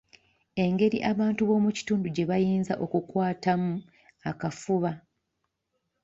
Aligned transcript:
Engeri 0.63 0.97
abantu 1.11 1.41
b’omu 1.47 1.69
kitundu 1.77 2.07
gye 2.15 2.25
bayinza 2.29 2.73
okukwatamu 2.85 3.71
akafuba. 4.31 4.91